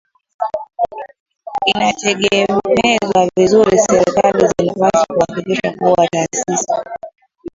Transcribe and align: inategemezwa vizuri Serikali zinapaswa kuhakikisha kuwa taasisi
inategemezwa 1.71 3.19
vizuri 3.35 3.77
Serikali 3.79 4.47
zinapaswa 4.47 5.05
kuhakikisha 5.13 5.71
kuwa 5.79 6.07
taasisi 6.07 6.73